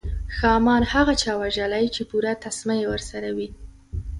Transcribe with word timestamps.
ښامار 0.35 0.83
هغه 0.93 1.13
چا 1.23 1.31
وژلی 1.43 1.85
چې 1.95 2.01
پوره 2.09 2.33
تسمه 2.43 2.73
یې 2.81 2.85
ورسره 2.91 3.29
وي. 3.37 3.47